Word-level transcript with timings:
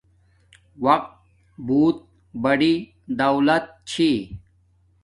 وقت 0.83 1.11
بوت 1.67 1.97
بڑی 2.43 2.73
دولت 3.19 3.65
چھی 3.89 4.09